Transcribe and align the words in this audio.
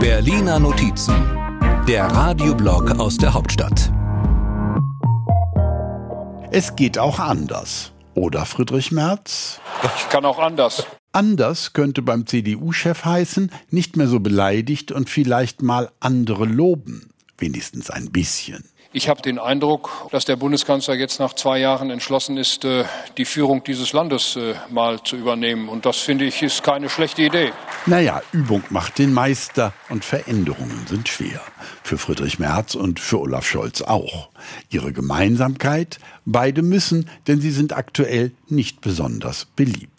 Berliner 0.00 0.58
Notizen, 0.58 1.14
der 1.86 2.06
Radioblog 2.06 2.98
aus 2.98 3.16
der 3.16 3.34
Hauptstadt. 3.34 3.92
Es 6.50 6.74
geht 6.76 6.98
auch 6.98 7.18
anders. 7.18 7.92
Oder 8.14 8.46
Friedrich 8.46 8.90
Merz? 8.90 9.60
Ich 9.96 10.08
kann 10.08 10.24
auch 10.24 10.38
anders. 10.38 10.86
Anders 11.12 11.72
könnte 11.72 12.02
beim 12.02 12.26
CDU-Chef 12.26 13.04
heißen, 13.04 13.50
nicht 13.70 13.96
mehr 13.96 14.08
so 14.08 14.20
beleidigt 14.20 14.92
und 14.92 15.10
vielleicht 15.10 15.62
mal 15.62 15.90
andere 16.00 16.44
loben. 16.44 17.10
Wenigstens 17.36 17.90
ein 17.90 18.10
bisschen. 18.10 18.64
Ich 18.90 19.10
habe 19.10 19.20
den 19.20 19.38
Eindruck, 19.38 20.08
dass 20.12 20.24
der 20.24 20.36
Bundeskanzler 20.36 20.94
jetzt 20.94 21.20
nach 21.20 21.34
zwei 21.34 21.58
Jahren 21.58 21.90
entschlossen 21.90 22.38
ist, 22.38 22.64
äh, 22.64 22.84
die 23.18 23.26
Führung 23.26 23.62
dieses 23.62 23.92
Landes 23.92 24.34
äh, 24.36 24.54
mal 24.70 25.02
zu 25.02 25.16
übernehmen. 25.16 25.68
Und 25.68 25.84
das 25.84 25.98
finde 25.98 26.24
ich 26.24 26.42
ist 26.42 26.62
keine 26.62 26.88
schlechte 26.88 27.20
Idee. 27.20 27.52
Naja, 27.84 28.22
Übung 28.32 28.62
macht 28.70 28.98
den 28.98 29.12
Meister 29.12 29.74
und 29.90 30.06
Veränderungen 30.06 30.86
sind 30.88 31.06
schwer. 31.06 31.42
Für 31.82 31.98
Friedrich 31.98 32.38
Merz 32.38 32.74
und 32.74 32.98
für 32.98 33.20
Olaf 33.20 33.46
Scholz 33.46 33.82
auch. 33.82 34.30
Ihre 34.70 34.94
Gemeinsamkeit? 34.94 35.98
Beide 36.24 36.62
müssen, 36.62 37.10
denn 37.26 37.42
sie 37.42 37.50
sind 37.50 37.76
aktuell 37.76 38.32
nicht 38.48 38.80
besonders 38.80 39.44
beliebt. 39.54 39.97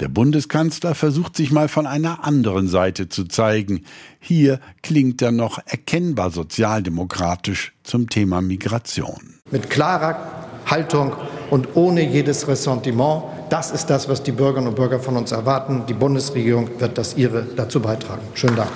Der 0.00 0.08
Bundeskanzler 0.08 0.94
versucht 0.94 1.36
sich 1.36 1.50
mal 1.50 1.68
von 1.68 1.86
einer 1.86 2.22
anderen 2.24 2.68
Seite 2.68 3.08
zu 3.08 3.24
zeigen. 3.24 3.84
Hier 4.20 4.60
klingt 4.82 5.22
er 5.22 5.32
noch 5.32 5.58
erkennbar 5.64 6.30
sozialdemokratisch 6.30 7.72
zum 7.82 8.10
Thema 8.10 8.42
Migration. 8.42 9.36
Mit 9.50 9.70
klarer 9.70 10.18
Haltung 10.66 11.14
und 11.50 11.76
ohne 11.76 12.02
jedes 12.02 12.46
Ressentiment. 12.46 13.22
Das 13.48 13.70
ist 13.70 13.86
das, 13.86 14.06
was 14.08 14.22
die 14.22 14.32
Bürgerinnen 14.32 14.68
und 14.68 14.74
Bürger 14.74 15.00
von 15.00 15.16
uns 15.16 15.32
erwarten. 15.32 15.84
Die 15.88 15.94
Bundesregierung 15.94 16.68
wird 16.78 16.98
das 16.98 17.16
ihre 17.16 17.44
dazu 17.56 17.80
beitragen. 17.80 18.22
Schönen 18.34 18.56
Dank. 18.56 18.70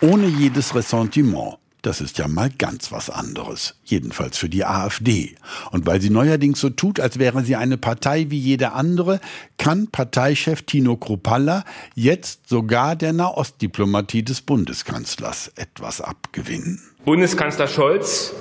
Ohne 0.00 0.26
jedes 0.26 0.74
Ressentiment. 0.74 1.58
Das 1.86 2.00
ist 2.00 2.18
ja 2.18 2.26
mal 2.26 2.50
ganz 2.50 2.90
was 2.90 3.10
anderes. 3.10 3.76
Jedenfalls 3.84 4.36
für 4.38 4.48
die 4.48 4.64
AfD. 4.64 5.36
Und 5.70 5.86
weil 5.86 6.00
sie 6.00 6.10
neuerdings 6.10 6.58
so 6.58 6.68
tut, 6.68 6.98
als 6.98 7.20
wäre 7.20 7.44
sie 7.44 7.54
eine 7.54 7.76
Partei 7.76 8.26
wie 8.28 8.40
jede 8.40 8.72
andere, 8.72 9.20
kann 9.56 9.86
Parteichef 9.86 10.62
Tino 10.62 10.96
Kruppalla 10.96 11.62
jetzt 11.94 12.48
sogar 12.48 12.96
der 12.96 13.12
Nahostdiplomatie 13.12 14.24
des 14.24 14.40
Bundeskanzlers 14.40 15.52
etwas 15.54 16.00
abgewinnen. 16.00 16.80
Bundeskanzler 17.04 17.68
Scholz 17.68 18.32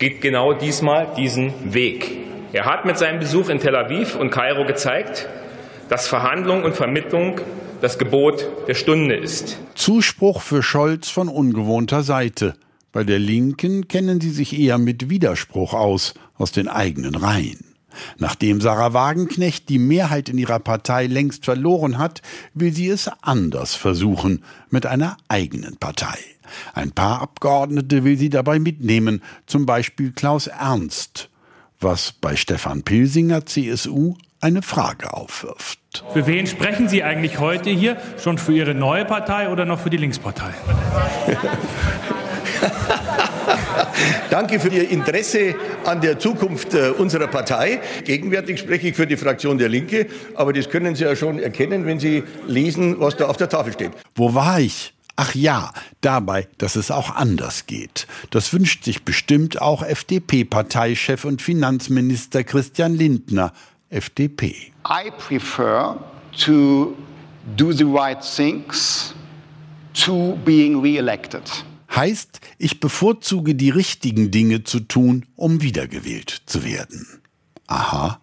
geht 0.00 0.20
genau 0.20 0.52
diesmal 0.52 1.14
diesen 1.16 1.72
Weg. 1.72 2.10
Er 2.52 2.64
hat 2.64 2.86
mit 2.86 2.98
seinem 2.98 3.20
Besuch 3.20 3.50
in 3.50 3.60
Tel 3.60 3.76
Aviv 3.76 4.16
und 4.16 4.30
Kairo 4.30 4.66
gezeigt, 4.66 5.28
dass 5.88 6.08
Verhandlung 6.08 6.64
und 6.64 6.74
Vermittlung 6.74 7.40
das 7.80 8.00
Gebot 8.00 8.48
der 8.66 8.74
Stunde 8.74 9.14
ist. 9.14 9.58
Zuspruch 9.76 10.42
für 10.42 10.64
Scholz 10.64 11.08
von 11.08 11.28
ungewohnter 11.28 12.02
Seite. 12.02 12.56
Bei 12.92 13.04
der 13.04 13.18
Linken 13.18 13.86
kennen 13.86 14.20
sie 14.20 14.30
sich 14.30 14.58
eher 14.58 14.78
mit 14.78 15.08
Widerspruch 15.10 15.74
aus, 15.74 16.14
aus 16.36 16.50
den 16.50 16.68
eigenen 16.68 17.14
Reihen. 17.14 17.64
Nachdem 18.18 18.60
Sarah 18.60 18.92
Wagenknecht 18.92 19.68
die 19.68 19.78
Mehrheit 19.78 20.28
in 20.28 20.38
ihrer 20.38 20.58
Partei 20.58 21.06
längst 21.06 21.44
verloren 21.44 21.98
hat, 21.98 22.22
will 22.54 22.72
sie 22.72 22.88
es 22.88 23.10
anders 23.22 23.74
versuchen, 23.74 24.44
mit 24.70 24.86
einer 24.86 25.16
eigenen 25.28 25.76
Partei. 25.76 26.18
Ein 26.74 26.90
paar 26.90 27.20
Abgeordnete 27.22 28.04
will 28.04 28.16
sie 28.18 28.30
dabei 28.30 28.58
mitnehmen, 28.58 29.22
zum 29.46 29.66
Beispiel 29.66 30.12
Klaus 30.12 30.48
Ernst, 30.48 31.28
was 31.80 32.12
bei 32.12 32.36
Stefan 32.36 32.82
Pilsinger 32.82 33.46
CSU 33.46 34.14
eine 34.40 34.62
Frage 34.62 35.12
aufwirft. 35.12 35.78
Für 36.12 36.26
wen 36.26 36.46
sprechen 36.46 36.88
Sie 36.88 37.02
eigentlich 37.02 37.38
heute 37.38 37.70
hier? 37.70 37.96
Schon 38.22 38.38
für 38.38 38.52
Ihre 38.52 38.74
neue 38.74 39.04
Partei 39.04 39.48
oder 39.50 39.64
noch 39.64 39.80
für 39.80 39.90
die 39.90 39.96
Linkspartei? 39.96 40.54
Danke 44.30 44.60
für 44.60 44.68
Ihr 44.68 44.88
Interesse 44.90 45.54
an 45.84 46.00
der 46.00 46.18
Zukunft 46.18 46.74
äh, 46.74 46.90
unserer 46.90 47.26
Partei. 47.26 47.80
Gegenwärtig 48.04 48.58
spreche 48.60 48.88
ich 48.88 48.96
für 48.96 49.06
die 49.06 49.16
Fraktion 49.16 49.58
der 49.58 49.68
Linke, 49.68 50.06
aber 50.34 50.52
das 50.52 50.68
können 50.68 50.94
Sie 50.94 51.04
ja 51.04 51.16
schon 51.16 51.38
erkennen, 51.38 51.86
wenn 51.86 51.98
Sie 51.98 52.22
lesen, 52.46 53.00
was 53.00 53.16
da 53.16 53.26
auf 53.26 53.36
der 53.36 53.48
Tafel 53.48 53.72
steht. 53.72 53.92
Wo 54.14 54.34
war 54.34 54.60
ich? 54.60 54.94
Ach 55.16 55.34
ja, 55.34 55.72
dabei, 56.00 56.48
dass 56.56 56.76
es 56.76 56.90
auch 56.90 57.14
anders 57.14 57.66
geht. 57.66 58.06
Das 58.30 58.54
wünscht 58.54 58.84
sich 58.84 59.04
bestimmt 59.04 59.60
auch 59.60 59.82
FDP-Parteichef 59.82 61.26
und 61.26 61.42
Finanzminister 61.42 62.42
Christian 62.42 62.94
Lindner, 62.94 63.52
FDP. 63.90 64.72
I 64.88 65.10
prefer 65.18 65.96
to 66.46 66.96
do 67.56 67.72
the 67.72 67.84
right 67.84 68.22
things 68.22 69.14
to 69.92 70.38
being 70.44 70.80
re-elected. 70.80 71.42
Heißt, 71.94 72.40
ich 72.58 72.80
bevorzuge 72.80 73.54
die 73.54 73.70
richtigen 73.70 74.30
Dinge 74.30 74.64
zu 74.64 74.80
tun, 74.80 75.26
um 75.36 75.60
wiedergewählt 75.60 76.42
zu 76.46 76.64
werden. 76.64 77.06
Aha. 77.66 78.20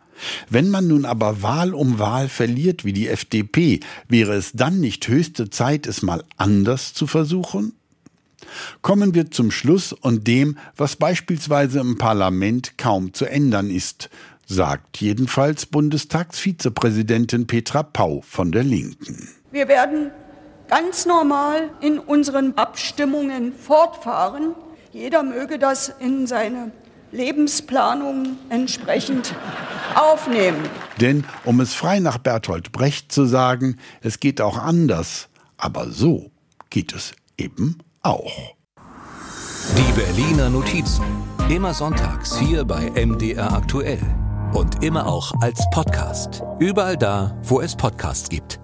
Wenn 0.50 0.70
man 0.70 0.88
nun 0.88 1.06
aber 1.06 1.42
Wahl 1.42 1.74
um 1.74 2.00
Wahl 2.00 2.28
verliert 2.28 2.86
wie 2.86 2.94
die 2.94 3.08
FDP, 3.08 3.82
wäre 4.08 4.34
es 4.34 4.54
dann 4.54 4.80
nicht 4.80 5.08
höchste 5.08 5.50
Zeit, 5.50 5.86
es 5.86 6.02
mal 6.02 6.24
anders 6.38 6.94
zu 6.94 7.08
versuchen? 7.08 7.74
Kommen 8.82 9.14
wir 9.14 9.30
zum 9.32 9.52
Schluss 9.52 9.94
und 9.94 10.28
dem, 10.28 10.58
was 10.76 10.96
beispielsweise 10.96 11.80
im 11.80 11.98
Parlament 11.98 12.78
kaum 12.78 13.14
zu 13.14 13.26
ändern 13.26 13.70
ist, 13.70 14.10
sagt 14.46 15.02
jedenfalls 15.02 15.66
Bundestagsvizepräsidentin 15.66 17.48
Petra 17.48 17.84
Pau 17.84 18.24
von 18.28 18.52
der 18.52 18.64
Linken. 18.64 19.30
Wir 19.52 19.68
werden 19.68 20.12
ganz 20.68 21.06
normal 21.06 21.70
in 21.82 22.00
unseren 22.00 22.58
Abstimmungen 22.58 23.54
fortfahren. 23.54 24.56
Jeder 24.92 25.24
möge 25.24 25.60
das 25.60 25.90
in 26.00 26.28
seine 26.28 26.72
Lebensplanung 27.12 28.38
entsprechend 28.50 29.34
aufnehmen. 29.96 30.64
Denn, 31.00 31.26
um 31.46 31.60
es 31.60 31.74
frei 31.74 32.00
nach 32.00 32.18
Bertolt 32.18 32.72
Brecht 32.72 33.12
zu 33.12 33.26
sagen, 33.26 33.78
es 34.02 34.20
geht 34.20 34.42
auch 34.42 34.58
anders, 34.58 35.30
aber 35.58 35.90
so 35.90 36.32
geht 36.70 36.94
es 36.94 37.14
eben 37.38 37.78
auch. 38.02 38.56
Die 39.76 39.92
Berliner 39.94 40.50
Notizen. 40.50 41.04
Immer 41.50 41.74
sonntags 41.74 42.38
hier 42.38 42.66
bei 42.66 42.90
MDR 42.92 43.54
aktuell. 43.54 44.00
Und 44.54 44.84
immer 44.84 45.08
auch 45.08 45.34
als 45.42 45.66
Podcast. 45.72 46.42
Überall 46.60 46.98
da, 46.98 47.38
wo 47.44 47.62
es 47.62 47.76
Podcasts 47.76 48.30
gibt. 48.30 48.60